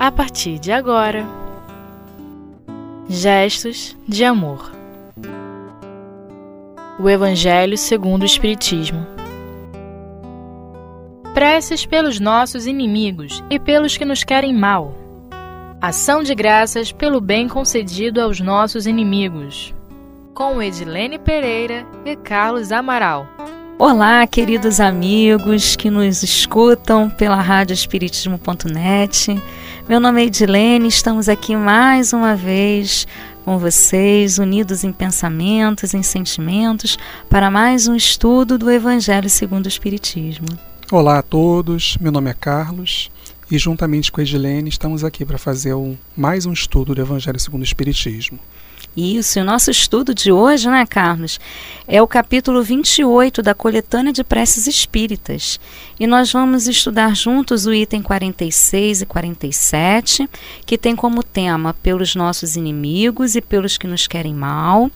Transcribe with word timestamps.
a 0.00 0.10
partir 0.10 0.58
de 0.58 0.72
agora. 0.72 1.26
Gestos 3.06 3.94
de 4.08 4.24
amor. 4.24 4.72
O 6.98 7.06
Evangelho 7.06 7.76
segundo 7.76 8.22
o 8.22 8.24
Espiritismo. 8.24 9.06
Preces 11.34 11.84
pelos 11.84 12.18
nossos 12.18 12.66
inimigos 12.66 13.44
e 13.50 13.58
pelos 13.58 13.98
que 13.98 14.06
nos 14.06 14.24
querem 14.24 14.54
mal. 14.54 14.94
Ação 15.82 16.22
de 16.22 16.34
graças 16.34 16.90
pelo 16.90 17.20
bem 17.20 17.46
concedido 17.46 18.22
aos 18.22 18.40
nossos 18.40 18.86
inimigos. 18.86 19.74
Com 20.32 20.62
Edilene 20.62 21.18
Pereira 21.18 21.86
e 22.06 22.16
Carlos 22.16 22.72
Amaral. 22.72 23.26
Olá, 23.78 24.26
queridos 24.26 24.80
amigos 24.80 25.76
que 25.76 25.90
nos 25.90 26.22
escutam 26.22 27.10
pela 27.10 27.40
Rádio 27.42 27.74
Espiritismo.net. 27.74 29.38
Meu 29.88 29.98
nome 29.98 30.22
é 30.22 30.26
Edilene, 30.26 30.86
estamos 30.86 31.28
aqui 31.28 31.56
mais 31.56 32.12
uma 32.12 32.36
vez 32.36 33.08
com 33.44 33.58
vocês, 33.58 34.38
unidos 34.38 34.84
em 34.84 34.92
pensamentos, 34.92 35.94
em 35.94 36.02
sentimentos, 36.02 36.96
para 37.28 37.50
mais 37.50 37.88
um 37.88 37.96
estudo 37.96 38.56
do 38.56 38.70
Evangelho 38.70 39.28
segundo 39.28 39.64
o 39.64 39.68
Espiritismo. 39.68 40.46
Olá 40.92 41.18
a 41.18 41.22
todos, 41.22 41.96
meu 41.98 42.12
nome 42.12 42.30
é 42.30 42.34
Carlos 42.34 43.10
e 43.50 43.58
juntamente 43.58 44.12
com 44.12 44.20
a 44.20 44.24
Edilene 44.24 44.68
estamos 44.68 45.02
aqui 45.02 45.24
para 45.24 45.38
fazer 45.38 45.74
um, 45.74 45.96
mais 46.16 46.46
um 46.46 46.52
estudo 46.52 46.94
do 46.94 47.00
Evangelho 47.00 47.40
segundo 47.40 47.62
o 47.62 47.64
Espiritismo. 47.64 48.38
Isso, 48.96 49.38
e 49.38 49.42
o 49.42 49.44
nosso 49.44 49.70
estudo 49.70 50.12
de 50.12 50.32
hoje, 50.32 50.68
né, 50.68 50.84
Carlos, 50.84 51.38
é 51.86 52.02
o 52.02 52.08
capítulo 52.08 52.60
28 52.60 53.40
da 53.40 53.54
coletânea 53.54 54.12
de 54.12 54.24
preces 54.24 54.66
espíritas. 54.66 55.60
E 55.98 56.08
nós 56.08 56.32
vamos 56.32 56.66
estudar 56.66 57.14
juntos 57.14 57.66
o 57.66 57.72
item 57.72 58.02
46 58.02 59.02
e 59.02 59.06
47, 59.06 60.28
que 60.66 60.76
tem 60.76 60.96
como 60.96 61.22
tema 61.22 61.72
pelos 61.72 62.16
nossos 62.16 62.56
inimigos 62.56 63.36
e 63.36 63.40
pelos 63.40 63.78
que 63.78 63.86
nos 63.86 64.08
querem 64.08 64.34
mal, 64.34 64.90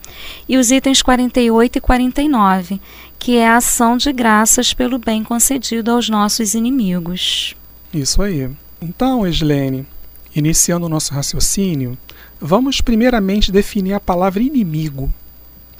e 0.47 0.57
os 0.57 0.71
itens 0.71 1.01
48 1.01 1.77
e 1.77 1.81
49, 1.81 2.81
que 3.17 3.37
é 3.37 3.47
a 3.47 3.57
ação 3.57 3.95
de 3.95 4.11
graças 4.11 4.73
pelo 4.73 4.99
bem 4.99 5.23
concedido 5.23 5.91
aos 5.91 6.09
nossos 6.09 6.53
inimigos. 6.53 7.55
Isso 7.93 8.21
aí. 8.21 8.49
Então, 8.81 9.25
Eslene, 9.25 9.85
iniciando 10.35 10.85
o 10.85 10.89
nosso 10.89 11.13
raciocínio, 11.13 11.97
Vamos 12.39 12.81
primeiramente 12.81 13.51
definir 13.51 13.93
a 13.93 13.99
palavra 13.99 14.43
inimigo, 14.43 15.13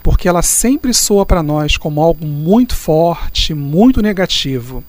porque 0.01 0.27
ela 0.27 0.41
sempre 0.41 0.93
soa 0.93 1.25
para 1.25 1.43
nós 1.43 1.77
como 1.77 2.01
algo 2.01 2.25
muito 2.25 2.75
forte, 2.75 3.53
muito 3.53 4.01
negativo. 4.01 4.83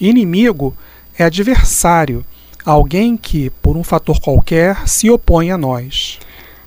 Inimigo 0.00 0.76
é 1.16 1.24
adversário, 1.24 2.24
alguém 2.64 3.16
que, 3.16 3.50
por 3.62 3.76
um 3.76 3.84
fator 3.84 4.20
qualquer, 4.20 4.88
se 4.88 5.10
opõe 5.10 5.50
a 5.50 5.58
nós. 5.58 6.18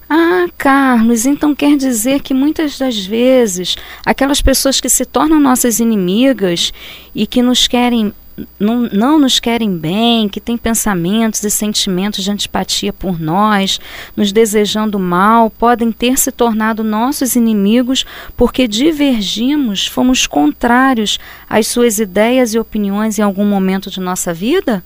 Ah, 0.10 0.46
Carlos, 0.58 1.26
então 1.26 1.56
quer 1.56 1.76
dizer 1.76 2.22
que 2.22 2.34
muitas 2.34 2.78
das 2.78 3.06
vezes 3.06 3.76
aquelas 4.06 4.42
pessoas 4.42 4.80
que 4.80 4.88
se 4.88 5.04
tornam 5.04 5.40
nossas 5.40 5.80
inimigas 5.80 6.72
e 7.14 7.26
que 7.26 7.42
nos 7.42 7.68
querem 7.68 8.14
não, 8.60 8.82
não 8.92 9.20
nos 9.20 9.40
querem 9.40 9.78
bem, 9.78 10.28
que 10.28 10.42
têm 10.42 10.58
pensamentos 10.58 11.44
e 11.44 11.50
sentimentos 11.50 12.24
de 12.24 12.32
antipatia 12.32 12.92
por 12.92 13.20
nós, 13.20 13.80
nos 14.16 14.32
desejando 14.32 15.00
mal, 15.00 15.50
podem 15.50 15.92
ter 15.92 16.18
se 16.18 16.32
tornado 16.32 16.84
nossos 16.84 17.36
inimigos 17.36 18.06
porque 18.36 18.68
divergimos, 18.68 19.88
fomos 19.88 20.28
contrários 20.28 21.18
às 21.50 21.68
suas 21.68 22.00
ideias 22.00 22.54
e 22.54 22.60
opiniões 22.60 23.18
em 23.18 23.22
algum 23.22 23.46
momento 23.46 23.90
de 23.90 24.00
nossa 24.00 24.34
vida? 24.34 24.84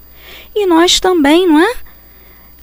E 0.55 0.65
nós 0.67 0.99
também, 0.99 1.47
não 1.47 1.59
é? 1.59 1.73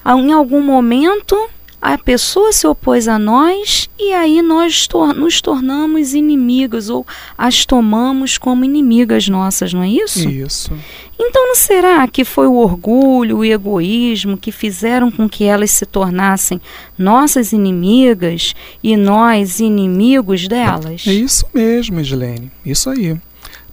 Em 0.06 0.32
algum 0.32 0.62
momento 0.62 1.36
a 1.80 1.98
pessoa 1.98 2.52
se 2.52 2.66
opôs 2.66 3.06
a 3.06 3.18
nós 3.18 3.88
e 3.98 4.12
aí 4.12 4.42
nós 4.42 4.86
tor 4.86 5.14
nos 5.14 5.40
tornamos 5.40 6.14
inimigas 6.14 6.88
ou 6.88 7.06
as 7.36 7.64
tomamos 7.64 8.38
como 8.38 8.64
inimigas 8.64 9.28
nossas, 9.28 9.72
não 9.72 9.82
é 9.82 9.88
isso? 9.88 10.28
Isso. 10.28 10.72
Então 11.18 11.48
não 11.48 11.54
será 11.54 12.06
que 12.08 12.24
foi 12.24 12.46
o 12.46 12.54
orgulho, 12.54 13.38
o 13.38 13.44
egoísmo 13.44 14.36
que 14.36 14.50
fizeram 14.50 15.10
com 15.10 15.28
que 15.28 15.44
elas 15.44 15.70
se 15.70 15.86
tornassem 15.86 16.60
nossas 16.98 17.52
inimigas 17.52 18.54
e 18.82 18.96
nós 18.96 19.60
inimigos 19.60 20.48
delas? 20.48 21.06
É 21.06 21.12
isso 21.12 21.46
mesmo, 21.54 22.00
Edilene. 22.00 22.50
Isso 22.64 22.90
aí. 22.90 23.16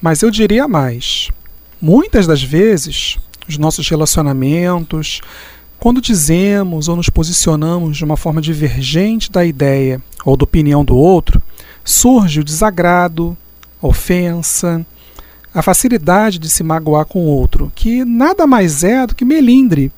Mas 0.01 0.21
eu 0.21 0.29
diria 0.29 0.67
mais. 0.67 1.29
Muitas 1.81 2.27
das 2.27 2.41
vezes, 2.41 3.17
os 3.47 3.57
nossos 3.57 3.89
relacionamentos, 3.89 5.21
quando 5.83 5.99
dizemos 5.99 6.87
ou 6.87 6.95
nos 6.95 7.09
posicionamos 7.09 7.97
de 7.97 8.05
uma 8.05 8.15
forma 8.15 8.41
divergente 8.41 9.29
da 9.29 9.43
ideia 9.43 10.01
ou 10.23 10.37
da 10.37 10.45
opinião 10.45 10.85
do 10.85 10.95
outro, 10.95 11.43
surge 11.83 12.39
o 12.39 12.43
desagrado, 12.43 13.35
a 13.81 13.87
ofensa, 13.87 14.85
a 15.53 15.61
facilidade 15.61 16.39
de 16.39 16.49
se 16.49 16.63
magoar 16.63 17.05
com 17.05 17.25
o 17.25 17.27
outro, 17.27 17.69
que 17.75 18.05
nada 18.05 18.47
mais 18.47 18.81
é 18.85 19.05
do 19.05 19.13
que 19.13 19.25
melindre, 19.25 19.91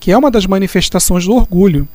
que 0.00 0.10
é 0.10 0.16
uma 0.16 0.30
das 0.30 0.46
manifestações 0.46 1.26
do 1.26 1.34
orgulho. 1.34 1.86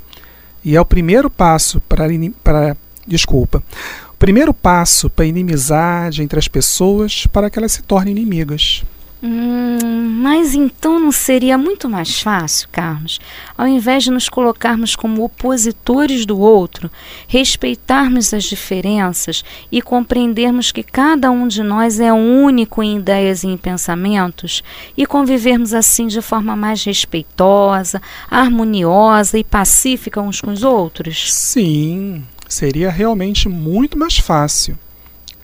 E 0.63 0.75
é 0.75 0.79
o 0.79 0.85
primeiro 0.85 1.31
passo 1.31 1.81
para, 1.89 2.05
para 2.43 2.77
desculpa, 3.07 3.63
o 4.11 4.17
primeiro 4.17 4.53
passo 4.53 5.09
para 5.09 5.25
a 5.25 5.27
inimizade 5.27 6.21
entre 6.21 6.37
as 6.37 6.47
pessoas 6.47 7.25
para 7.25 7.49
que 7.49 7.57
elas 7.57 7.71
se 7.71 7.81
tornem 7.81 8.15
inimigas. 8.15 8.83
Hum, 9.25 10.19
mas 10.22 10.53
então 10.53 11.00
não 11.00 11.09
seria 11.09 11.57
muito 11.57 11.88
mais 11.88 12.19
fácil, 12.19 12.67
Carlos, 12.69 13.22
ao 13.57 13.66
invés 13.66 14.03
de 14.03 14.11
nos 14.11 14.28
colocarmos 14.28 14.97
como 14.97 15.23
opositores 15.23 16.25
do 16.25 16.38
outro, 16.38 16.91
respeitarmos 17.25 18.34
as 18.34 18.44
diferenças 18.44 19.41
e 19.72 19.81
compreendermos 19.81 20.73
que 20.73 20.84
cada 20.84 21.31
um 21.31 21.47
de 21.47 21.63
nós 21.63 22.01
é 22.01 22.11
único 22.11 22.84
em 22.84 22.97
ideias 22.97 23.45
e 23.45 23.47
em 23.47 23.56
pensamentos 23.56 24.61
e 24.97 25.06
convivermos 25.06 25.73
assim 25.73 26.07
de 26.07 26.22
forma 26.22 26.53
mais 26.53 26.84
respeitosa, 26.84 28.01
harmoniosa 28.29 29.40
e 29.40 29.44
pacífica 29.45 30.19
uns 30.19 30.41
com 30.41 30.51
os 30.51 30.63
outros? 30.63 31.34
Sim, 31.34 32.25
seria 32.50 32.91
realmente 32.91 33.47
muito 33.47 33.97
mais 33.97 34.17
fácil. 34.17 34.78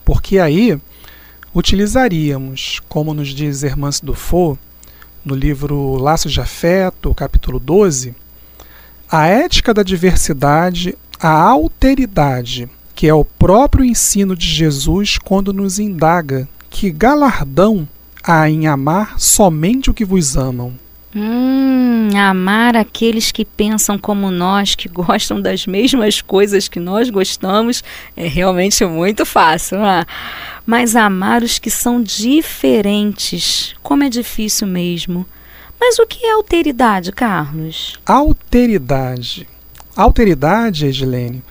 Porque 0.03 0.37
aí 0.37 0.77
utilizaríamos, 1.53 2.81
como 2.87 3.13
nos 3.13 3.29
diz 3.29 3.63
Hermance 3.63 4.03
Dufault, 4.03 4.59
no 5.23 5.35
livro 5.35 5.97
Laços 5.97 6.31
de 6.31 6.41
Afeto, 6.41 7.13
capítulo 7.13 7.59
12, 7.59 8.15
a 9.11 9.27
ética 9.27 9.73
da 9.73 9.83
diversidade, 9.83 10.97
a 11.19 11.29
alteridade, 11.29 12.69
que 12.95 13.07
é 13.07 13.13
o 13.13 13.25
próprio 13.25 13.83
ensino 13.83 14.35
de 14.35 14.47
Jesus 14.47 15.17
quando 15.17 15.53
nos 15.53 15.79
indaga 15.79 16.47
que 16.69 16.91
galardão 16.91 17.87
há 18.23 18.49
em 18.49 18.67
amar 18.67 19.19
somente 19.19 19.89
o 19.89 19.93
que 19.93 20.05
vos 20.05 20.37
amam. 20.37 20.73
Hum, 21.15 22.09
amar 22.15 22.77
aqueles 22.77 23.31
que 23.31 23.43
pensam 23.43 23.97
como 23.97 24.29
nós, 24.29 24.75
que 24.75 24.87
gostam 24.87 25.41
das 25.41 25.65
mesmas 25.65 26.21
coisas 26.21 26.67
que 26.67 26.79
nós 26.79 27.09
gostamos, 27.09 27.83
é 28.15 28.27
realmente 28.27 28.85
muito 28.85 29.25
fácil. 29.25 29.83
É? 29.83 30.05
Mas 30.65 30.95
amar 30.95 31.41
os 31.41 31.57
que 31.57 31.71
são 31.71 32.01
diferentes, 32.01 33.73
como 33.81 34.03
é 34.03 34.09
difícil 34.09 34.67
mesmo. 34.67 35.25
Mas 35.79 35.97
o 35.97 36.05
que 36.05 36.25
é 36.25 36.33
alteridade, 36.33 37.11
Carlos? 37.11 37.99
Alteridade. 38.05 39.47
Alteridade, 39.95 40.85
Edilene, 40.85 41.41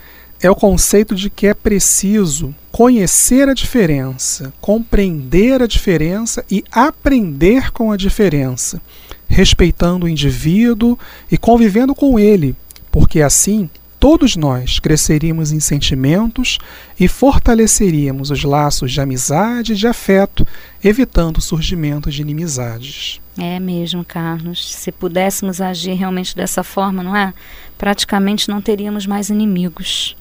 é 0.40 0.48
o 0.48 0.54
conceito 0.54 1.14
de 1.16 1.28
que 1.28 1.48
é 1.48 1.54
preciso 1.54 2.54
conhecer 2.70 3.48
a 3.48 3.54
diferença, 3.54 4.52
compreender 4.60 5.60
a 5.62 5.66
diferença 5.66 6.44
e 6.48 6.62
aprender 6.70 7.72
com 7.72 7.90
a 7.90 7.96
diferença 7.96 8.80
respeitando 9.28 10.06
o 10.06 10.08
indivíduo 10.08 10.98
e 11.30 11.38
convivendo 11.38 11.94
com 11.94 12.18
ele, 12.18 12.56
porque 12.90 13.20
assim 13.20 13.70
todos 14.00 14.36
nós 14.36 14.78
cresceríamos 14.78 15.52
em 15.52 15.60
sentimentos 15.60 16.58
e 16.98 17.08
fortaleceríamos 17.08 18.30
os 18.30 18.44
laços 18.44 18.92
de 18.92 19.00
amizade 19.00 19.72
e 19.72 19.76
de 19.76 19.86
afeto, 19.86 20.46
evitando 20.82 21.38
o 21.38 21.42
surgimento 21.42 22.10
de 22.10 22.22
inimizades. 22.22 23.20
É 23.36 23.58
mesmo, 23.58 24.04
Carlos. 24.04 24.72
Se 24.72 24.90
pudéssemos 24.90 25.60
agir 25.60 25.94
realmente 25.94 26.34
dessa 26.34 26.62
forma, 26.62 27.02
não 27.02 27.14
é? 27.14 27.32
Praticamente 27.76 28.48
não 28.48 28.60
teríamos 28.60 29.06
mais 29.06 29.30
inimigos. 29.30 30.16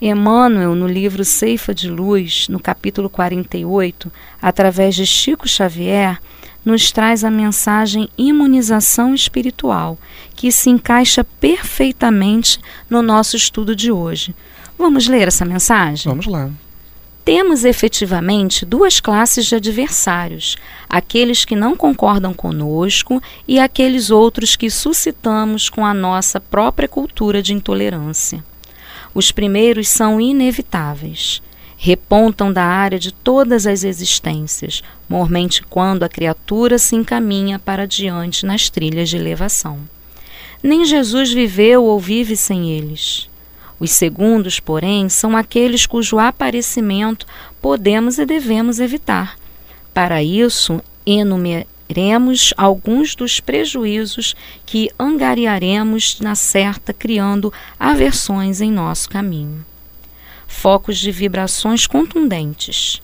Emmanuel, 0.00 0.74
no 0.74 0.86
livro 0.86 1.24
Ceifa 1.24 1.74
de 1.74 1.88
Luz, 1.88 2.48
no 2.48 2.60
capítulo 2.60 3.08
48, 3.08 4.10
através 4.40 4.94
de 4.94 5.06
Chico 5.06 5.48
Xavier, 5.48 6.20
nos 6.64 6.92
traz 6.92 7.24
a 7.24 7.30
mensagem 7.30 8.08
imunização 8.16 9.14
espiritual, 9.14 9.98
que 10.34 10.52
se 10.52 10.70
encaixa 10.70 11.24
perfeitamente 11.24 12.60
no 12.90 13.02
nosso 13.02 13.36
estudo 13.36 13.74
de 13.74 13.90
hoje. 13.90 14.34
Vamos 14.78 15.08
ler 15.08 15.28
essa 15.28 15.44
mensagem? 15.44 16.10
Vamos 16.10 16.26
lá. 16.26 16.50
temos 17.24 17.64
efetivamente 17.64 18.64
duas 18.64 19.00
classes 19.00 19.46
de 19.46 19.54
adversários: 19.54 20.56
aqueles 20.88 21.44
que 21.44 21.56
não 21.56 21.76
concordam 21.76 22.32
conosco 22.32 23.22
e 23.46 23.58
aqueles 23.58 24.10
outros 24.10 24.54
que 24.56 24.70
suscitamos 24.70 25.68
com 25.68 25.84
a 25.84 25.92
nossa 25.92 26.40
própria 26.40 26.88
cultura 26.88 27.42
de 27.42 27.52
intolerância. 27.52 28.44
Os 29.14 29.32
primeiros 29.32 29.88
são 29.88 30.20
inevitáveis. 30.20 31.42
Repontam 31.80 32.52
da 32.52 32.64
área 32.64 32.98
de 32.98 33.12
todas 33.12 33.64
as 33.64 33.84
existências, 33.84 34.82
mormente 35.08 35.62
quando 35.62 36.02
a 36.02 36.08
criatura 36.08 36.76
se 36.76 36.96
encaminha 36.96 37.56
para 37.56 37.86
diante 37.86 38.44
nas 38.44 38.68
trilhas 38.68 39.08
de 39.08 39.16
elevação. 39.16 39.78
Nem 40.60 40.84
Jesus 40.84 41.32
viveu 41.32 41.84
ou 41.84 42.00
vive 42.00 42.36
sem 42.36 42.68
eles. 42.68 43.30
Os 43.78 43.92
segundos, 43.92 44.58
porém, 44.58 45.08
são 45.08 45.36
aqueles 45.36 45.86
cujo 45.86 46.18
aparecimento 46.18 47.24
podemos 47.62 48.18
e 48.18 48.26
devemos 48.26 48.80
evitar. 48.80 49.38
Para 49.94 50.20
isso, 50.20 50.82
enumeremos 51.06 52.52
alguns 52.56 53.14
dos 53.14 53.38
prejuízos 53.38 54.34
que 54.66 54.90
angariaremos 54.98 56.18
na 56.18 56.34
certa, 56.34 56.92
criando 56.92 57.52
aversões 57.78 58.60
em 58.60 58.72
nosso 58.72 59.08
caminho. 59.08 59.64
Focos 60.48 60.98
de 60.98 61.12
vibrações 61.12 61.86
contundentes, 61.86 63.00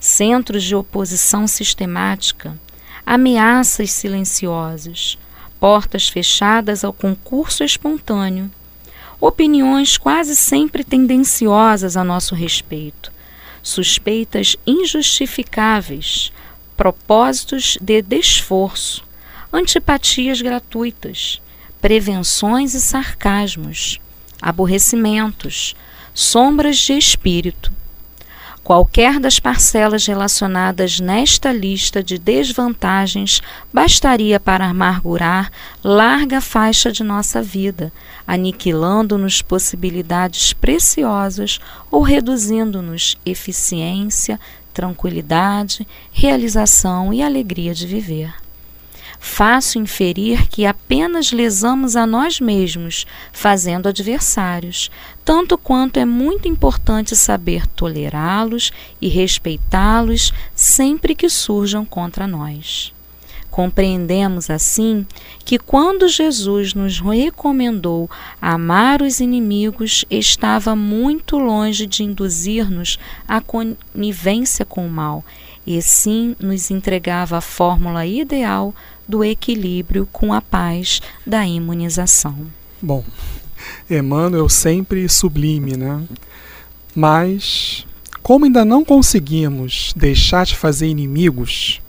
centros 0.00 0.64
de 0.64 0.74
oposição 0.74 1.46
sistemática, 1.46 2.56
ameaças 3.04 3.90
silenciosas, 3.90 5.18
portas 5.60 6.08
fechadas 6.08 6.84
ao 6.84 6.94
concurso 6.94 7.62
espontâneo, 7.62 8.50
opiniões 9.20 9.98
quase 9.98 10.34
sempre 10.34 10.82
tendenciosas 10.82 11.96
a 11.96 12.04
nosso 12.04 12.34
respeito, 12.34 13.12
suspeitas 13.62 14.56
injustificáveis, 14.66 16.32
propósitos 16.76 17.76
de 17.80 18.00
desforço, 18.00 19.04
antipatias 19.52 20.40
gratuitas, 20.40 21.42
prevenções 21.80 22.74
e 22.74 22.80
sarcasmos, 22.80 24.00
aborrecimentos, 24.40 25.74
sombras 26.16 26.78
de 26.78 26.94
espírito, 26.94 27.70
Qualquer 28.66 29.20
das 29.20 29.38
parcelas 29.38 30.06
relacionadas 30.06 30.98
nesta 30.98 31.52
lista 31.52 32.02
de 32.02 32.18
desvantagens 32.18 33.40
bastaria 33.72 34.40
para 34.40 34.66
amargurar 34.66 35.52
larga 35.84 36.40
faixa 36.40 36.90
de 36.90 37.04
nossa 37.04 37.40
vida, 37.40 37.92
aniquilando-nos 38.26 39.40
possibilidades 39.40 40.52
preciosas 40.52 41.60
ou 41.92 42.02
reduzindo-nos 42.02 43.16
eficiência, 43.24 44.40
tranquilidade, 44.74 45.86
realização 46.10 47.14
e 47.14 47.22
alegria 47.22 47.72
de 47.72 47.86
viver. 47.86 48.45
Fácil 49.28 49.82
inferir 49.82 50.46
que 50.48 50.64
apenas 50.64 51.30
lesamos 51.30 51.94
a 51.94 52.06
nós 52.06 52.40
mesmos, 52.40 53.04
fazendo 53.32 53.86
adversários, 53.86 54.90
tanto 55.24 55.58
quanto 55.58 55.98
é 55.98 56.06
muito 56.06 56.48
importante 56.48 57.14
saber 57.14 57.66
tolerá-los 57.66 58.72
e 58.98 59.08
respeitá-los 59.08 60.32
sempre 60.54 61.14
que 61.14 61.28
surjam 61.28 61.84
contra 61.84 62.26
nós. 62.26 62.94
Compreendemos 63.50 64.48
assim 64.48 65.04
que 65.44 65.58
quando 65.58 66.08
Jesus 66.08 66.72
nos 66.72 67.00
recomendou 67.00 68.08
amar 68.40 69.02
os 69.02 69.20
inimigos, 69.20 70.04
estava 70.08 70.74
muito 70.74 71.36
longe 71.36 71.84
de 71.84 72.04
induzir-nos 72.04 72.98
à 73.28 73.40
conivência 73.42 74.64
com 74.64 74.86
o 74.86 74.90
mal, 74.90 75.22
e 75.66 75.82
sim 75.82 76.36
nos 76.38 76.70
entregava 76.70 77.38
a 77.38 77.40
fórmula 77.40 78.06
ideal 78.06 78.72
do 79.08 79.24
equilíbrio 79.24 80.08
com 80.12 80.32
a 80.32 80.40
paz 80.40 81.00
da 81.26 81.46
imunização. 81.46 82.46
Bom, 82.80 83.04
Emmanuel 83.88 84.48
sempre 84.48 85.08
sublime, 85.08 85.76
né? 85.76 86.02
Mas, 86.94 87.86
como 88.22 88.44
ainda 88.44 88.64
não 88.64 88.84
conseguimos 88.84 89.92
deixar 89.96 90.46
de 90.46 90.56
fazer 90.56 90.88
inimigos, 90.88 91.80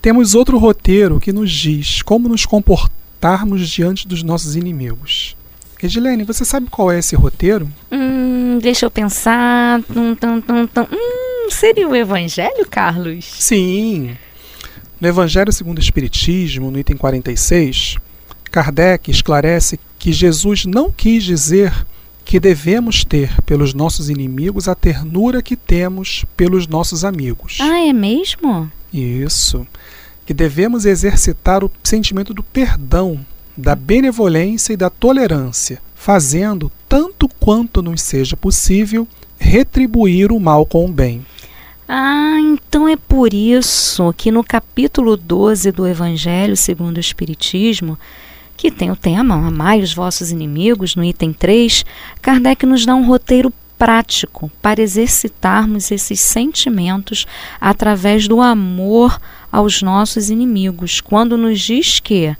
temos 0.00 0.34
outro 0.34 0.58
roteiro 0.58 1.20
que 1.20 1.32
nos 1.32 1.50
diz 1.50 2.02
como 2.02 2.28
nos 2.28 2.46
comportarmos 2.46 3.68
diante 3.68 4.08
dos 4.08 4.22
nossos 4.22 4.56
inimigos. 4.56 5.36
Edilene, 5.82 6.24
você 6.24 6.44
sabe 6.44 6.68
qual 6.70 6.92
é 6.92 6.98
esse 6.98 7.16
roteiro? 7.16 7.70
Hum, 7.90 8.58
deixa 8.60 8.84
eu 8.84 8.90
pensar. 8.90 9.82
Tum, 9.84 10.14
tum, 10.14 10.40
tum, 10.40 10.66
tum. 10.66 10.86
Hum, 10.92 11.50
seria 11.50 11.88
o 11.88 11.96
Evangelho, 11.96 12.66
Carlos? 12.68 13.24
Sim. 13.24 14.16
No 15.00 15.08
Evangelho 15.08 15.50
segundo 15.50 15.78
o 15.78 15.80
Espiritismo, 15.80 16.70
no 16.70 16.78
item 16.78 16.94
46, 16.94 17.96
Kardec 18.50 19.10
esclarece 19.10 19.80
que 19.98 20.12
Jesus 20.12 20.66
não 20.66 20.90
quis 20.90 21.24
dizer 21.24 21.72
que 22.22 22.38
devemos 22.38 23.02
ter 23.02 23.40
pelos 23.42 23.72
nossos 23.72 24.10
inimigos 24.10 24.68
a 24.68 24.74
ternura 24.74 25.40
que 25.40 25.56
temos 25.56 26.26
pelos 26.36 26.66
nossos 26.66 27.02
amigos. 27.02 27.58
Ah, 27.62 27.80
é 27.80 27.94
mesmo? 27.94 28.70
Isso. 28.92 29.66
Que 30.26 30.34
devemos 30.34 30.84
exercitar 30.84 31.64
o 31.64 31.72
sentimento 31.82 32.34
do 32.34 32.42
perdão, 32.42 33.24
da 33.56 33.74
benevolência 33.74 34.74
e 34.74 34.76
da 34.76 34.90
tolerância, 34.90 35.80
fazendo, 35.94 36.70
tanto 36.86 37.26
quanto 37.40 37.80
nos 37.80 38.02
seja 38.02 38.36
possível, 38.36 39.08
retribuir 39.38 40.30
o 40.30 40.38
mal 40.38 40.66
com 40.66 40.84
o 40.84 40.92
bem. 40.92 41.24
Ah, 41.92 42.38
então 42.38 42.86
é 42.86 42.94
por 42.94 43.34
isso 43.34 44.14
que 44.16 44.30
no 44.30 44.44
capítulo 44.44 45.16
12 45.16 45.72
do 45.72 45.88
Evangelho 45.88 46.56
segundo 46.56 46.98
o 46.98 47.00
Espiritismo, 47.00 47.98
que 48.56 48.70
tem 48.70 48.92
o 48.92 48.96
tema 48.96 49.34
Amai 49.34 49.80
os 49.80 49.92
vossos 49.92 50.30
inimigos, 50.30 50.94
no 50.94 51.02
item 51.02 51.32
3, 51.32 51.84
Kardec 52.22 52.64
nos 52.64 52.86
dá 52.86 52.94
um 52.94 53.04
roteiro 53.04 53.52
prático 53.76 54.48
para 54.62 54.80
exercitarmos 54.80 55.90
esses 55.90 56.20
sentimentos 56.20 57.26
através 57.60 58.28
do 58.28 58.40
amor 58.40 59.20
aos 59.50 59.82
nossos 59.82 60.30
inimigos, 60.30 61.00
quando 61.00 61.36
nos 61.36 61.60
diz 61.60 61.98
que 61.98 62.36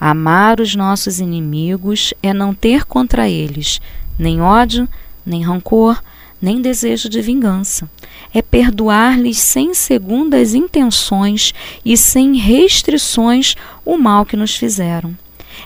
amar 0.00 0.58
os 0.58 0.74
nossos 0.74 1.20
inimigos 1.20 2.12
é 2.20 2.34
não 2.34 2.52
ter 2.52 2.84
contra 2.84 3.28
eles 3.28 3.80
nem 4.18 4.40
ódio, 4.40 4.88
nem 5.24 5.40
rancor, 5.44 6.02
nem 6.40 6.60
desejo 6.60 7.08
de 7.08 7.20
vingança. 7.20 7.88
É 8.32 8.42
perdoar-lhes 8.42 9.38
sem 9.38 9.74
segundas 9.74 10.54
intenções 10.54 11.52
e 11.84 11.96
sem 11.96 12.36
restrições 12.36 13.54
o 13.84 13.96
mal 13.96 14.24
que 14.24 14.36
nos 14.36 14.56
fizeram. 14.56 15.16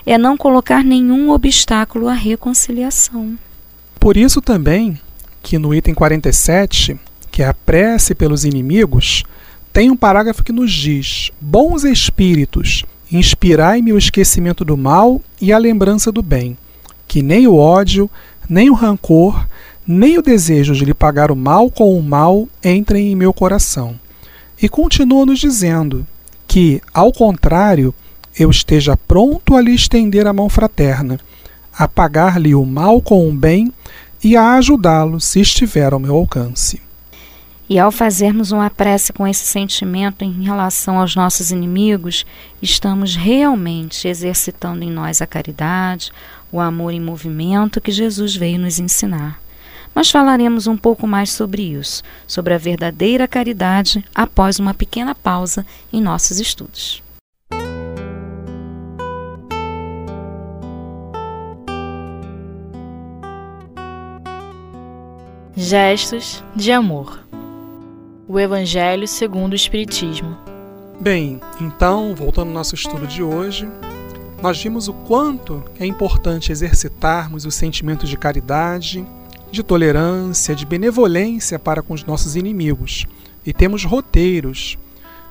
É 0.05 0.17
não 0.17 0.35
colocar 0.35 0.83
nenhum 0.83 1.29
obstáculo 1.29 2.07
à 2.07 2.13
reconciliação. 2.13 3.37
Por 3.99 4.17
isso 4.17 4.41
também 4.41 4.99
que 5.41 5.57
no 5.57 5.75
item 5.75 5.93
47, 5.93 6.97
que 7.29 7.43
é 7.43 7.47
a 7.47 7.53
prece 7.53 8.15
pelos 8.15 8.45
inimigos, 8.45 9.23
tem 9.71 9.91
um 9.91 9.95
parágrafo 9.95 10.43
que 10.43 10.53
nos 10.53 10.71
diz: 10.71 11.31
Bons 11.39 11.83
espíritos, 11.83 12.85
inspirai-me 13.11 13.91
o 13.91 13.97
esquecimento 13.97 14.63
do 14.63 14.77
mal 14.77 15.21
e 15.41 15.51
a 15.51 15.57
lembrança 15.57 16.11
do 16.11 16.21
bem, 16.21 16.57
que 17.07 17.21
nem 17.21 17.45
o 17.47 17.55
ódio, 17.55 18.09
nem 18.49 18.69
o 18.69 18.73
rancor, 18.73 19.47
nem 19.85 20.17
o 20.17 20.21
desejo 20.21 20.73
de 20.73 20.85
lhe 20.85 20.93
pagar 20.93 21.31
o 21.31 21.35
mal 21.35 21.69
com 21.69 21.97
o 21.97 22.01
mal 22.01 22.47
entrem 22.63 23.11
em 23.11 23.15
meu 23.15 23.33
coração. 23.33 23.99
E 24.61 24.69
continua 24.69 25.25
nos 25.25 25.39
dizendo 25.39 26.05
que, 26.47 26.81
ao 26.93 27.11
contrário, 27.11 27.93
eu 28.37 28.49
esteja 28.49 28.95
pronto 28.95 29.55
a 29.55 29.61
lhe 29.61 29.73
estender 29.73 30.25
a 30.25 30.33
mão 30.33 30.49
fraterna, 30.49 31.19
a 31.77 31.87
pagar-lhe 31.87 32.55
o 32.55 32.65
mal 32.65 33.01
com 33.01 33.27
o 33.27 33.33
bem 33.33 33.71
e 34.23 34.37
a 34.37 34.53
ajudá-lo 34.53 35.19
se 35.19 35.41
estiver 35.41 35.93
ao 35.93 35.99
meu 35.99 36.15
alcance. 36.15 36.81
E 37.69 37.79
ao 37.79 37.91
fazermos 37.91 38.51
uma 38.51 38.69
prece 38.69 39.11
com 39.11 39.27
esse 39.27 39.45
sentimento 39.45 40.23
em 40.23 40.43
relação 40.43 40.99
aos 40.99 41.15
nossos 41.15 41.49
inimigos, 41.49 42.25
estamos 42.61 43.15
realmente 43.15 44.07
exercitando 44.07 44.83
em 44.83 44.91
nós 44.91 45.21
a 45.21 45.27
caridade, 45.27 46.11
o 46.51 46.59
amor 46.59 46.93
em 46.93 46.99
movimento 46.99 47.81
que 47.81 47.91
Jesus 47.91 48.35
veio 48.35 48.59
nos 48.59 48.79
ensinar. 48.79 49.42
Nós 49.95 50.09
falaremos 50.09 50.65
um 50.65 50.75
pouco 50.75 51.05
mais 51.05 51.29
sobre 51.31 51.61
isso, 51.61 52.01
sobre 52.25 52.53
a 52.53 52.57
verdadeira 52.57 53.27
caridade, 53.27 54.03
após 54.13 54.57
uma 54.59 54.73
pequena 54.73 55.13
pausa 55.13 55.65
em 55.91 56.01
nossos 56.01 56.39
estudos. 56.39 57.03
Gestos 65.55 66.43
de 66.55 66.71
amor. 66.71 67.23
O 68.27 68.39
Evangelho 68.39 69.07
segundo 69.07 69.53
o 69.53 69.55
Espiritismo. 69.55 70.35
Bem, 70.99 71.39
então, 71.61 72.15
voltando 72.15 72.47
ao 72.47 72.53
nosso 72.53 72.73
estudo 72.73 73.05
de 73.05 73.21
hoje, 73.21 73.69
nós 74.41 74.61
vimos 74.61 74.87
o 74.87 74.93
quanto 74.93 75.63
é 75.79 75.85
importante 75.85 76.51
exercitarmos 76.51 77.45
os 77.45 77.53
sentimentos 77.53 78.09
de 78.09 78.17
caridade 78.17 79.05
de 79.53 79.61
tolerância, 79.61 80.55
de 80.55 80.65
benevolência 80.65 81.59
para 81.59 81.83
com 81.83 81.93
os 81.93 82.03
nossos 82.03 82.35
inimigos. 82.35 83.05
E 83.45 83.53
temos 83.53 83.85
roteiros, 83.85 84.79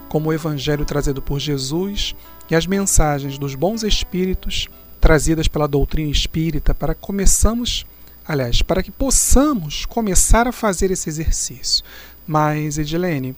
como 0.09 0.31
o 0.31 0.33
Evangelho 0.33 0.85
trazido 0.85 1.21
por 1.21 1.41
Jesus 1.41 2.15
e 2.49 2.55
as 2.55 2.65
mensagens 2.65 3.37
dos 3.37 3.57
bons 3.57 3.83
espíritos 3.83 4.69
trazidas 5.01 5.49
pela 5.49 5.67
doutrina 5.67 6.09
espírita 6.09 6.73
para 6.73 6.95
que 6.95 7.01
começamos, 7.01 7.85
aliás, 8.25 8.63
para 8.63 8.81
que 8.81 8.93
possamos 8.93 9.85
começar 9.85 10.47
a 10.47 10.53
fazer 10.53 10.93
esse 10.93 11.09
exercício. 11.09 11.85
Mas, 12.25 12.79
Edilene, 12.79 13.35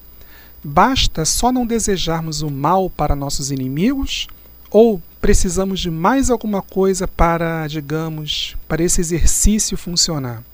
basta 0.62 1.24
só 1.24 1.50
não 1.50 1.66
desejarmos 1.66 2.42
o 2.42 2.50
mal 2.50 2.90
para 2.90 3.16
nossos 3.16 3.50
inimigos 3.50 4.28
ou 4.70 5.00
precisamos 5.18 5.80
de 5.80 5.90
mais 5.90 6.28
alguma 6.28 6.60
coisa 6.60 7.08
para, 7.08 7.66
digamos, 7.68 8.54
para 8.68 8.82
esse 8.82 9.00
exercício 9.00 9.78
funcionar? 9.78 10.44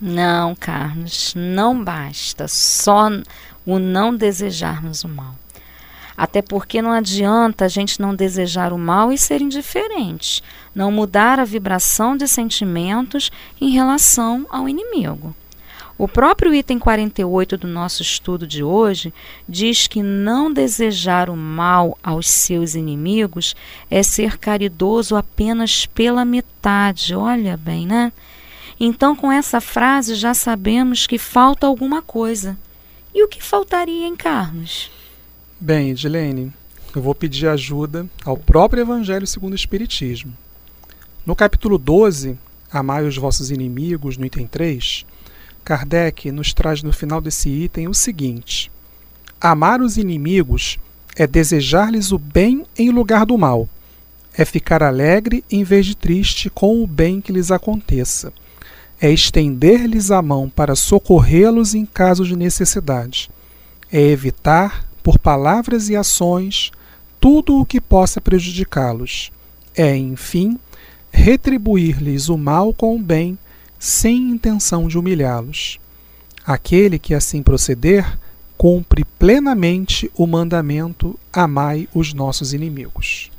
Não, 0.00 0.54
Carlos, 0.54 1.32
não 1.36 1.82
basta 1.82 2.48
só 2.48 3.08
o 3.64 3.78
não 3.78 4.14
desejarmos 4.14 5.04
o 5.04 5.08
mal. 5.08 5.34
Até 6.16 6.42
porque 6.42 6.80
não 6.80 6.92
adianta 6.92 7.64
a 7.64 7.68
gente 7.68 8.00
não 8.00 8.14
desejar 8.14 8.72
o 8.72 8.78
mal 8.78 9.12
e 9.12 9.18
ser 9.18 9.40
indiferente, 9.40 10.42
não 10.74 10.92
mudar 10.92 11.40
a 11.40 11.44
vibração 11.44 12.16
de 12.16 12.28
sentimentos 12.28 13.30
em 13.60 13.70
relação 13.70 14.46
ao 14.50 14.68
inimigo. 14.68 15.34
O 15.96 16.08
próprio 16.08 16.52
item 16.52 16.76
48 16.76 17.56
do 17.56 17.68
nosso 17.68 18.02
estudo 18.02 18.48
de 18.48 18.64
hoje 18.64 19.14
diz 19.48 19.86
que 19.86 20.02
não 20.02 20.52
desejar 20.52 21.30
o 21.30 21.36
mal 21.36 21.96
aos 22.02 22.28
seus 22.28 22.74
inimigos 22.74 23.54
é 23.88 24.02
ser 24.02 24.36
caridoso 24.38 25.14
apenas 25.14 25.86
pela 25.86 26.24
metade. 26.24 27.14
Olha 27.14 27.56
bem, 27.56 27.86
né? 27.86 28.12
Então, 28.78 29.14
com 29.14 29.30
essa 29.30 29.60
frase, 29.60 30.14
já 30.14 30.34
sabemos 30.34 31.06
que 31.06 31.18
falta 31.18 31.66
alguma 31.66 32.02
coisa. 32.02 32.56
E 33.14 33.22
o 33.22 33.28
que 33.28 33.42
faltaria 33.42 34.06
em 34.06 34.16
Carlos? 34.16 34.90
Bem, 35.60 35.90
Edilene, 35.90 36.52
eu 36.94 37.00
vou 37.00 37.14
pedir 37.14 37.46
ajuda 37.46 38.06
ao 38.24 38.36
próprio 38.36 38.80
Evangelho 38.80 39.26
segundo 39.26 39.52
o 39.52 39.56
Espiritismo. 39.56 40.36
No 41.24 41.36
capítulo 41.36 41.78
12, 41.78 42.36
Amai 42.72 43.06
os 43.06 43.16
vossos 43.16 43.52
inimigos, 43.52 44.16
no 44.16 44.26
item 44.26 44.48
3, 44.48 45.06
Kardec 45.64 46.32
nos 46.32 46.52
traz 46.52 46.82
no 46.82 46.92
final 46.92 47.20
desse 47.20 47.48
item 47.48 47.86
o 47.86 47.94
seguinte: 47.94 48.70
Amar 49.40 49.80
os 49.80 49.96
inimigos 49.96 50.78
é 51.16 51.24
desejar-lhes 51.24 52.10
o 52.10 52.18
bem 52.18 52.66
em 52.76 52.90
lugar 52.90 53.24
do 53.24 53.38
mal, 53.38 53.68
é 54.36 54.44
ficar 54.44 54.82
alegre 54.82 55.44
em 55.48 55.62
vez 55.62 55.86
de 55.86 55.96
triste 55.96 56.50
com 56.50 56.82
o 56.82 56.86
bem 56.86 57.20
que 57.20 57.32
lhes 57.32 57.52
aconteça 57.52 58.32
é 59.00 59.10
estender-lhes 59.10 60.10
a 60.10 60.22
mão 60.22 60.48
para 60.48 60.74
socorrê-los 60.74 61.74
em 61.74 61.84
caso 61.84 62.24
de 62.24 62.36
necessidade, 62.36 63.30
é 63.92 64.00
evitar, 64.00 64.86
por 65.02 65.18
palavras 65.18 65.88
e 65.88 65.96
ações, 65.96 66.70
tudo 67.20 67.60
o 67.60 67.66
que 67.66 67.80
possa 67.80 68.20
prejudicá-los, 68.20 69.30
é, 69.76 69.96
enfim, 69.96 70.58
retribuir-lhes 71.10 72.28
o 72.28 72.36
mal 72.36 72.72
com 72.74 72.96
o 72.96 72.98
bem, 72.98 73.38
sem 73.78 74.30
intenção 74.30 74.88
de 74.88 74.98
humilhá-los. 74.98 75.78
Aquele 76.46 76.98
que 76.98 77.14
assim 77.14 77.42
proceder, 77.42 78.18
cumpre 78.56 79.04
plenamente 79.18 80.10
o 80.14 80.26
mandamento: 80.26 81.18
amai 81.32 81.88
os 81.94 82.12
nossos 82.12 82.52
inimigos. 82.52 83.30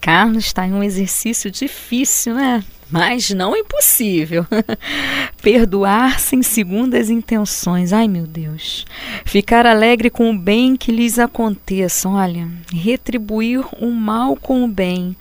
Carlos 0.00 0.44
está 0.44 0.66
em 0.66 0.72
um 0.72 0.82
exercício 0.82 1.50
difícil, 1.50 2.34
né? 2.34 2.62
Mas 2.90 3.30
não 3.30 3.56
impossível. 3.56 4.46
Perdoar 5.42 6.20
sem 6.20 6.42
segundas 6.42 7.10
intenções. 7.10 7.92
Ai, 7.92 8.06
meu 8.08 8.26
Deus. 8.26 8.86
Ficar 9.24 9.66
alegre 9.66 10.10
com 10.10 10.30
o 10.30 10.38
bem 10.38 10.76
que 10.76 10.92
lhes 10.92 11.18
aconteça. 11.18 12.08
Olha, 12.08 12.48
retribuir 12.72 13.64
o 13.80 13.90
mal 13.90 14.36
com 14.36 14.64
o 14.64 14.68
bem. 14.68 15.16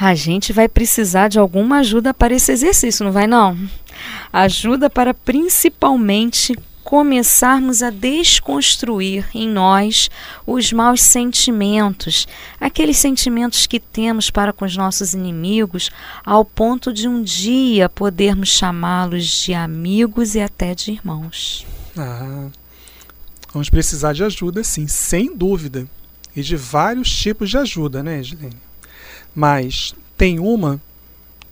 A 0.00 0.14
gente 0.14 0.52
vai 0.52 0.68
precisar 0.68 1.26
de 1.26 1.40
alguma 1.40 1.78
ajuda 1.78 2.14
para 2.14 2.32
esse 2.32 2.52
exercício, 2.52 3.04
não 3.04 3.10
vai 3.10 3.26
não? 3.26 3.58
Ajuda 4.32 4.88
para 4.88 5.12
principalmente 5.12 6.56
começarmos 6.88 7.82
a 7.82 7.90
desconstruir 7.90 9.28
em 9.34 9.46
nós 9.46 10.08
os 10.46 10.72
maus 10.72 11.02
sentimentos, 11.02 12.26
aqueles 12.58 12.96
sentimentos 12.96 13.66
que 13.66 13.78
temos 13.78 14.30
para 14.30 14.54
com 14.54 14.64
os 14.64 14.74
nossos 14.74 15.12
inimigos, 15.12 15.90
ao 16.24 16.46
ponto 16.46 16.90
de 16.90 17.06
um 17.06 17.22
dia 17.22 17.90
podermos 17.90 18.48
chamá-los 18.48 19.26
de 19.26 19.52
amigos 19.52 20.34
e 20.34 20.40
até 20.40 20.74
de 20.74 20.92
irmãos. 20.92 21.66
Ah, 21.94 22.48
vamos 23.52 23.68
precisar 23.68 24.14
de 24.14 24.24
ajuda, 24.24 24.64
sim, 24.64 24.86
sem 24.88 25.36
dúvida. 25.36 25.86
E 26.34 26.40
de 26.40 26.56
vários 26.56 27.14
tipos 27.14 27.50
de 27.50 27.58
ajuda, 27.58 28.02
né, 28.02 28.20
Edilene? 28.20 28.56
Mas 29.34 29.94
tem 30.16 30.38
uma 30.38 30.80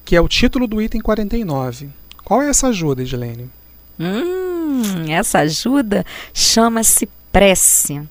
que 0.02 0.16
é 0.16 0.20
o 0.22 0.28
título 0.28 0.66
do 0.66 0.80
item 0.80 1.02
49. 1.02 1.90
Qual 2.24 2.40
é 2.40 2.48
essa 2.48 2.68
ajuda, 2.68 3.02
Edilene? 3.02 3.50
Hum, 3.98 5.10
essa 5.10 5.40
ajuda 5.40 6.04
chama-se 6.32 7.08
prece. 7.32 8.02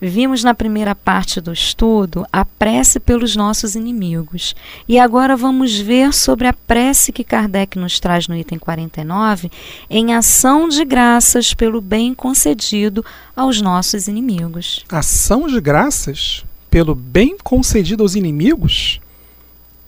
Vimos 0.00 0.44
na 0.44 0.52
primeira 0.52 0.94
parte 0.94 1.40
do 1.40 1.52
estudo 1.52 2.26
a 2.30 2.44
prece 2.44 3.00
pelos 3.00 3.34
nossos 3.34 3.74
inimigos. 3.74 4.54
E 4.86 4.98
agora 4.98 5.36
vamos 5.36 5.78
ver 5.78 6.12
sobre 6.12 6.46
a 6.46 6.52
prece 6.52 7.12
que 7.12 7.24
Kardec 7.24 7.78
nos 7.78 7.98
traz 7.98 8.28
no 8.28 8.36
item 8.36 8.58
49, 8.58 9.50
em 9.88 10.14
ação 10.14 10.68
de 10.68 10.84
graças 10.84 11.54
pelo 11.54 11.80
bem 11.80 12.12
concedido 12.12 13.04
aos 13.34 13.60
nossos 13.60 14.06
inimigos. 14.06 14.84
Ação 14.90 15.46
de 15.46 15.60
graças 15.60 16.44
pelo 16.70 16.94
bem 16.94 17.36
concedido 17.42 18.02
aos 18.02 18.14
inimigos? 18.14 19.00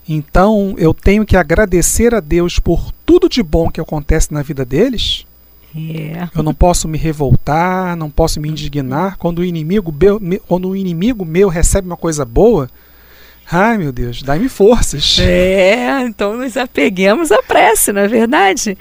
Então 0.08 0.74
eu 0.78 0.94
tenho 0.94 1.26
que 1.26 1.36
agradecer 1.36 2.14
a 2.14 2.20
Deus 2.20 2.58
por 2.58 2.92
tudo 3.04 3.28
de 3.28 3.42
bom 3.42 3.70
que 3.70 3.80
acontece 3.80 4.32
na 4.32 4.40
vida 4.40 4.64
deles? 4.64 5.26
É. 5.76 6.28
Eu 6.34 6.42
não 6.42 6.54
posso 6.54 6.88
me 6.88 6.96
revoltar, 6.96 7.94
não 7.94 8.08
posso 8.08 8.40
me 8.40 8.48
indignar 8.48 9.18
quando 9.18 9.40
o 9.40 9.44
inimigo 9.44 9.92
meu, 9.92 10.18
quando 10.46 10.70
o 10.70 10.76
inimigo 10.76 11.24
meu 11.24 11.48
recebe 11.48 11.86
uma 11.86 11.96
coisa 11.96 12.24
boa. 12.24 12.70
Ai, 13.50 13.78
meu 13.78 13.92
Deus, 13.92 14.22
dá-me 14.22 14.48
forças. 14.48 15.18
É, 15.20 16.02
então 16.02 16.36
nos 16.36 16.56
apeguemos 16.56 17.32
à 17.32 17.42
prece, 17.42 17.92
não 17.92 18.02
é 18.02 18.08
verdade? 18.08 18.76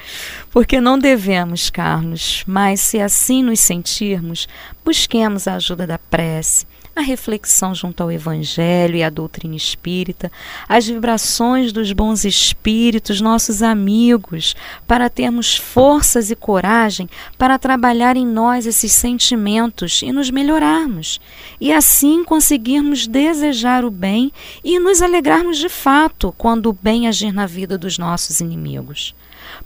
Porque 0.52 0.82
não 0.82 1.00
devemos, 1.00 1.70
Carlos, 1.70 2.44
mas 2.46 2.82
se 2.82 3.00
assim 3.00 3.44
nos 3.44 3.62
sentirmos, 3.62 4.48
busquemos 4.84 5.48
a 5.48 5.56
ajuda 5.56 5.88
da 5.88 5.98
prece 5.98 6.66
a 6.98 7.02
reflexão 7.02 7.76
junto 7.76 8.02
ao 8.02 8.12
Evangelho 8.12 8.96
e 8.96 9.04
à 9.04 9.10
doutrina 9.10 9.56
espírita, 9.56 10.32
as 10.68 10.88
vibrações 10.88 11.72
dos 11.72 11.92
bons 11.94 12.26
espíritos, 12.26 13.22
nossos 13.22 13.62
amigos, 13.62 14.56
para 14.88 15.10
termos 15.10 15.56
forças 15.56 16.32
e 16.32 16.36
coragem 16.36 17.08
para 17.38 17.60
trabalhar 17.60 18.18
em 18.18 18.26
nós 18.26 18.66
esses 18.66 18.92
sentimentos 18.92 20.02
e 20.02 20.12
nos 20.12 20.32
melhorarmos, 20.32 21.22
e 21.62 21.72
assim 21.72 22.24
conseguirmos 22.24 23.06
desejar 23.06 23.86
o 23.86 23.92
bem 23.92 24.32
e 24.64 24.80
nos 24.80 25.02
alegrarmos 25.02 25.58
de 25.58 25.70
fato 25.70 26.34
quando 26.38 26.68
o 26.68 26.74
bem 26.74 27.08
agir 27.08 27.32
na 27.32 27.46
vida 27.46 27.78
dos 27.78 27.98
nossos 27.98 28.40
inimigos 28.40 29.14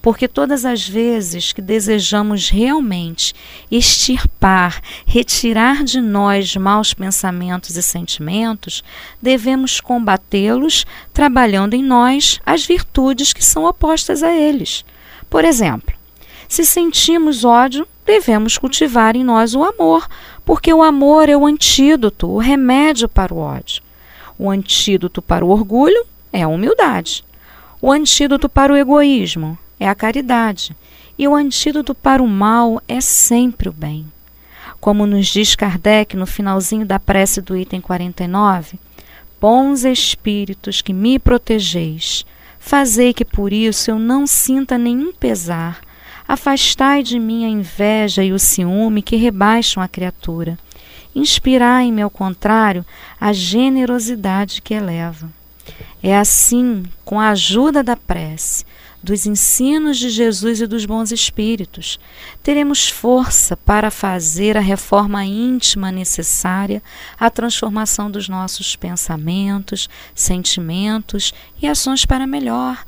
porque 0.01 0.27
todas 0.27 0.65
as 0.65 0.87
vezes 0.87 1.51
que 1.51 1.61
desejamos 1.61 2.49
realmente 2.49 3.33
extirpar, 3.69 4.81
retirar 5.05 5.83
de 5.83 5.99
nós 5.99 6.55
maus 6.55 6.93
pensamentos 6.93 7.75
e 7.75 7.81
sentimentos, 7.81 8.83
devemos 9.21 9.79
combatê-los 9.79 10.85
trabalhando 11.13 11.73
em 11.73 11.83
nós 11.83 12.39
as 12.45 12.65
virtudes 12.65 13.33
que 13.33 13.43
são 13.43 13.65
opostas 13.65 14.23
a 14.23 14.31
eles. 14.31 14.85
Por 15.29 15.45
exemplo, 15.45 15.93
se 16.47 16.65
sentimos 16.65 17.45
ódio, 17.45 17.87
devemos 18.05 18.57
cultivar 18.57 19.15
em 19.15 19.23
nós 19.23 19.55
o 19.55 19.63
amor, 19.63 20.07
porque 20.43 20.73
o 20.73 20.83
amor 20.83 21.29
é 21.29 21.37
o 21.37 21.45
antídoto, 21.45 22.27
o 22.27 22.37
remédio 22.37 23.07
para 23.07 23.33
o 23.33 23.37
ódio. 23.37 23.81
O 24.37 24.49
antídoto 24.49 25.21
para 25.21 25.45
o 25.45 25.49
orgulho 25.49 26.05
é 26.33 26.41
a 26.41 26.47
humildade. 26.47 27.23
O 27.81 27.91
antídoto 27.91 28.49
para 28.49 28.73
o 28.73 28.75
egoísmo 28.75 29.57
é 29.81 29.89
a 29.89 29.95
caridade, 29.95 30.77
e 31.17 31.27
o 31.27 31.33
antídoto 31.33 31.95
para 31.95 32.21
o 32.21 32.27
mal 32.27 32.79
é 32.87 33.01
sempre 33.01 33.67
o 33.67 33.73
bem. 33.73 34.05
Como 34.79 35.07
nos 35.07 35.25
diz 35.25 35.55
Kardec 35.55 36.15
no 36.15 36.27
finalzinho 36.27 36.85
da 36.85 36.99
prece 36.99 37.41
do 37.41 37.57
item 37.57 37.81
49, 37.81 38.79
bons 39.41 39.83
espíritos 39.83 40.83
que 40.83 40.93
me 40.93 41.17
protegeis, 41.17 42.23
fazei 42.59 43.11
que 43.11 43.25
por 43.25 43.51
isso 43.51 43.89
eu 43.89 43.97
não 43.97 44.27
sinta 44.27 44.77
nenhum 44.77 45.11
pesar. 45.11 45.81
Afastai 46.27 47.01
de 47.01 47.17
mim 47.17 47.43
a 47.43 47.49
inveja 47.49 48.23
e 48.23 48.31
o 48.31 48.37
ciúme 48.37 49.01
que 49.01 49.15
rebaixam 49.15 49.81
a 49.81 49.87
criatura. 49.87 50.59
Inspirai-me, 51.15 52.03
ao 52.03 52.09
contrário, 52.11 52.85
a 53.19 53.33
generosidade 53.33 54.61
que 54.61 54.75
eleva. 54.75 55.27
É 56.03 56.15
assim, 56.15 56.83
com 57.03 57.19
a 57.19 57.29
ajuda 57.29 57.83
da 57.83 57.97
prece, 57.97 58.63
dos 59.03 59.25
ensinos 59.25 59.97
de 59.97 60.09
Jesus 60.09 60.61
e 60.61 60.67
dos 60.67 60.85
bons 60.85 61.11
espíritos. 61.11 61.99
Teremos 62.43 62.89
força 62.89 63.57
para 63.57 63.89
fazer 63.89 64.55
a 64.55 64.61
reforma 64.61 65.25
íntima 65.25 65.91
necessária 65.91 66.81
à 67.19 67.29
transformação 67.29 68.11
dos 68.11 68.29
nossos 68.29 68.75
pensamentos, 68.75 69.89
sentimentos 70.13 71.33
e 71.61 71.67
ações 71.67 72.05
para 72.05 72.27
melhor, 72.27 72.83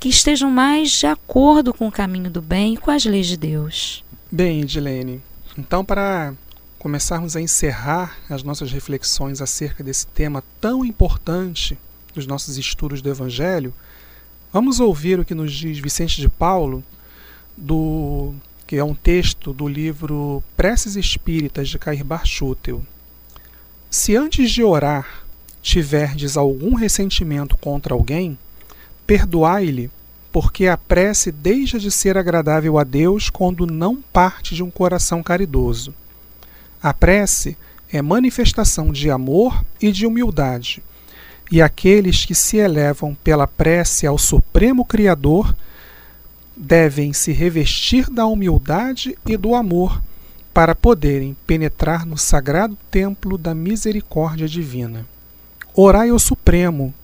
que 0.00 0.08
estejam 0.08 0.50
mais 0.50 0.90
de 0.90 1.06
acordo 1.06 1.72
com 1.72 1.86
o 1.86 1.92
caminho 1.92 2.30
do 2.30 2.42
bem 2.42 2.74
e 2.74 2.76
com 2.76 2.90
as 2.90 3.04
leis 3.04 3.26
de 3.26 3.36
Deus. 3.36 4.04
Bem, 4.30 4.62
Edilene, 4.62 5.22
então 5.56 5.84
para 5.84 6.34
começarmos 6.78 7.36
a 7.36 7.40
encerrar 7.40 8.16
as 8.28 8.42
nossas 8.42 8.72
reflexões 8.72 9.40
acerca 9.40 9.84
desse 9.84 10.04
tema 10.08 10.42
tão 10.60 10.84
importante 10.84 11.78
dos 12.12 12.26
nossos 12.26 12.58
estudos 12.58 13.00
do 13.00 13.08
Evangelho, 13.08 13.72
vamos 14.52 14.78
ouvir 14.80 15.18
o 15.18 15.24
que 15.24 15.34
nos 15.34 15.52
diz 15.52 15.78
Vicente 15.78 16.20
de 16.20 16.28
Paulo, 16.28 16.84
do, 17.56 18.34
que 18.66 18.76
é 18.76 18.84
um 18.84 18.94
texto 18.94 19.52
do 19.52 19.66
livro 19.66 20.42
Preces 20.56 20.94
Espíritas 20.94 21.68
de 21.68 21.78
Cair 21.78 22.04
Barchutel. 22.04 22.82
Se 23.90 24.14
antes 24.14 24.50
de 24.50 24.62
orar 24.62 25.24
tiverdes 25.62 26.36
algum 26.36 26.74
ressentimento 26.74 27.56
contra 27.56 27.94
alguém, 27.94 28.36
perdoai-lhe, 29.06 29.90
porque 30.30 30.66
a 30.66 30.76
prece 30.76 31.30
deixa 31.30 31.78
de 31.78 31.90
ser 31.90 32.18
agradável 32.18 32.78
a 32.78 32.84
Deus 32.84 33.30
quando 33.30 33.66
não 33.66 34.02
parte 34.12 34.54
de 34.54 34.62
um 34.62 34.70
coração 34.70 35.22
caridoso. 35.22 35.94
A 36.82 36.92
prece 36.92 37.56
é 37.92 38.02
manifestação 38.02 38.90
de 38.90 39.10
amor 39.10 39.64
e 39.80 39.92
de 39.92 40.06
humildade, 40.06 40.82
e 41.52 41.60
aqueles 41.60 42.24
que 42.24 42.34
se 42.34 42.56
elevam 42.56 43.14
pela 43.14 43.46
prece 43.46 44.06
ao 44.06 44.16
Supremo 44.16 44.86
Criador 44.86 45.54
devem 46.56 47.12
se 47.12 47.30
revestir 47.30 48.08
da 48.08 48.24
humildade 48.24 49.18
e 49.26 49.36
do 49.36 49.54
amor 49.54 50.02
para 50.54 50.74
poderem 50.74 51.36
penetrar 51.46 52.06
no 52.06 52.16
sagrado 52.16 52.76
templo 52.90 53.36
da 53.36 53.54
misericórdia 53.54 54.48
divina. 54.48 55.06
Orai 55.74 56.08
ao 56.08 56.18
Supremo, 56.18 56.94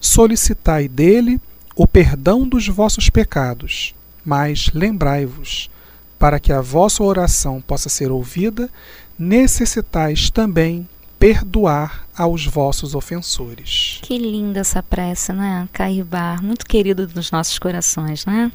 solicitai 0.00 0.88
dele 0.88 1.38
o 1.76 1.86
perdão 1.86 2.48
dos 2.48 2.66
vossos 2.68 3.10
pecados, 3.10 3.94
mas 4.24 4.70
lembrai-vos, 4.72 5.70
para 6.18 6.40
que 6.40 6.54
a 6.54 6.62
vossa 6.62 7.02
oração 7.02 7.60
possa 7.60 7.90
ser 7.90 8.10
ouvida, 8.10 8.70
necessitais 9.18 10.30
também 10.30 10.88
perdoar 11.20 12.08
aos 12.16 12.46
vossos 12.46 12.94
ofensores. 12.94 14.00
Que 14.02 14.16
linda 14.16 14.60
essa 14.60 14.82
prece, 14.82 15.34
né? 15.34 15.68
Cairbar, 15.70 16.42
muito 16.42 16.64
querido 16.64 17.06
dos 17.06 17.30
nossos 17.30 17.58
corações, 17.58 18.24
né? 18.24 18.50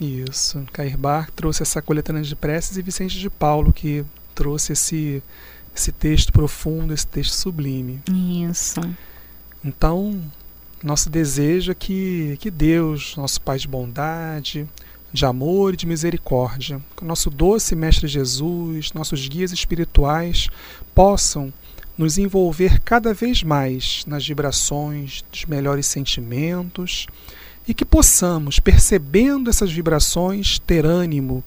Isso. 0.00 0.66
Cairbar 0.72 1.30
trouxe 1.30 1.62
essa 1.62 1.80
coletânea 1.80 2.22
de 2.22 2.34
preces 2.34 2.76
e 2.76 2.82
Vicente 2.82 3.16
de 3.18 3.30
Paulo 3.30 3.72
que 3.72 4.04
trouxe 4.34 4.72
esse 4.72 5.22
esse 5.74 5.92
texto 5.92 6.32
profundo, 6.32 6.92
esse 6.92 7.06
texto 7.06 7.34
sublime. 7.34 8.02
Isso. 8.50 8.80
Então, 9.64 10.20
nosso 10.82 11.08
desejo 11.08 11.70
é 11.70 11.74
que, 11.74 12.36
que 12.40 12.50
Deus, 12.50 13.14
nosso 13.16 13.40
Pai 13.40 13.58
de 13.58 13.68
bondade, 13.68 14.68
de 15.12 15.24
amor 15.24 15.74
e 15.74 15.76
de 15.76 15.86
misericórdia. 15.86 16.82
Que 16.96 17.04
o 17.04 17.06
nosso 17.06 17.30
doce 17.30 17.76
Mestre 17.76 18.08
Jesus, 18.08 18.92
nossos 18.92 19.28
guias 19.28 19.52
espirituais 19.52 20.48
possam 20.96 21.52
nos 21.98 22.16
envolver 22.16 22.80
cada 22.80 23.12
vez 23.12 23.42
mais 23.42 24.04
nas 24.06 24.26
vibrações 24.26 25.24
dos 25.32 25.44
melhores 25.44 25.84
sentimentos 25.86 27.08
e 27.66 27.74
que 27.74 27.84
possamos, 27.84 28.60
percebendo 28.60 29.50
essas 29.50 29.70
vibrações, 29.70 30.60
ter 30.60 30.86
ânimo, 30.86 31.42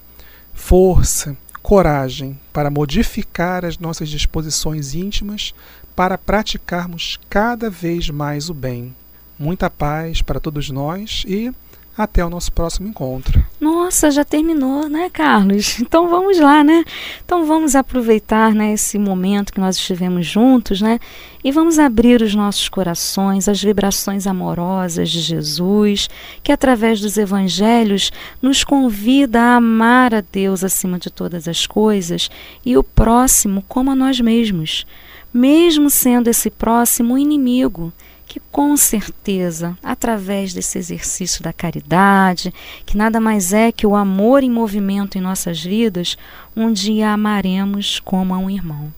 força, 0.54 1.36
coragem 1.62 2.38
para 2.52 2.70
modificar 2.70 3.64
as 3.64 3.78
nossas 3.78 4.10
disposições 4.10 4.94
íntimas 4.94 5.56
para 5.96 6.18
praticarmos 6.18 7.18
cada 7.30 7.70
vez 7.70 8.10
mais 8.10 8.50
o 8.50 8.54
bem. 8.54 8.94
Muita 9.40 9.70
paz 9.70 10.22
para 10.22 10.40
todos 10.40 10.70
nós 10.70 11.24
e 11.28 11.52
até 11.98 12.26
o 12.26 12.30
nosso 12.30 12.52
próximo 12.52 12.88
encontro. 12.88 13.44
Nossa, 13.60 14.10
já 14.10 14.24
terminou, 14.24 14.88
né, 14.90 15.10
Carlos? 15.10 15.80
Então 15.92 16.08
vamos 16.08 16.40
lá, 16.40 16.64
né? 16.64 16.86
Então 17.26 17.46
vamos 17.46 17.76
aproveitar 17.76 18.54
né, 18.56 18.74
esse 18.74 18.98
momento 18.98 19.52
que 19.52 19.60
nós 19.60 19.76
estivemos 19.76 20.26
juntos, 20.26 20.82
né? 20.82 21.00
E 21.44 21.52
vamos 21.52 21.78
abrir 21.78 22.22
os 22.22 22.34
nossos 22.34 22.70
corações 22.70 23.50
às 23.50 23.62
vibrações 23.62 24.26
amorosas 24.26 25.10
de 25.10 25.20
Jesus, 25.20 26.10
que 26.42 26.52
através 26.52 27.02
dos 27.02 27.18
evangelhos 27.18 28.12
nos 28.42 28.64
convida 28.64 29.42
a 29.42 29.56
amar 29.58 30.16
a 30.16 30.22
Deus 30.22 30.64
acima 30.64 30.98
de 30.98 31.10
todas 31.10 31.48
as 31.48 31.68
coisas 31.68 32.30
e 32.66 32.78
o 32.78 32.84
próximo 32.84 33.64
como 33.68 33.92
a 33.92 33.96
nós 33.96 34.20
mesmos, 34.20 34.86
mesmo 35.34 35.90
sendo 35.90 36.30
esse 36.30 36.50
próximo 36.50 37.18
inimigo 37.18 37.92
que 38.32 38.40
com 38.50 38.78
certeza, 38.78 39.78
através 39.84 40.54
desse 40.54 40.78
exercício 40.78 41.44
da 41.44 41.52
caridade, 41.52 42.54
que 42.86 42.96
nada 42.96 43.20
mais 43.20 43.52
é 43.52 43.74
que 43.74 43.86
o 43.86 43.94
amor 43.94 44.42
em 44.42 44.50
movimento 44.50 45.18
em 45.18 45.22
nossas 45.22 45.62
vidas, 45.62 46.18
um 46.56 46.72
dia 46.72 47.12
amaremos 47.12 48.00
como 48.00 48.34
a 48.34 48.38
um 48.38 48.50
irmão. 48.50 48.94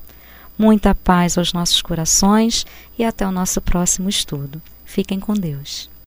Muita 0.55 0.93
paz 0.93 1.35
aos 1.35 1.51
nossos 1.51 1.81
corações 1.81 2.63
e 2.95 3.03
até 3.03 3.25
o 3.25 3.31
nosso 3.31 3.59
próximo 3.59 4.07
estudo. 4.07 4.61
Fiquem 4.85 5.19
com 5.19 5.33
Deus. 5.33 5.92